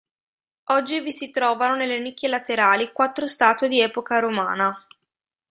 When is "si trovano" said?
1.11-1.75